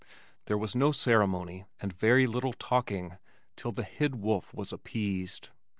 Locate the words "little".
2.25-2.53